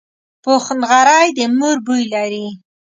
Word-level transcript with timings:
پوخ 0.43 0.65
نغری 0.79 1.27
د 1.37 1.39
مور 1.57 1.77
بوی 1.85 2.03
لري 2.13 2.47